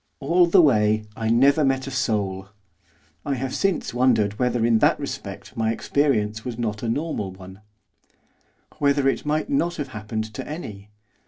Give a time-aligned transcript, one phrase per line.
[0.19, 2.49] All the way I never met a soul.
[3.23, 7.61] I have since wondered whether in that respect my experience was not a normal one;
[8.79, 10.89] whether it might not have happened to any.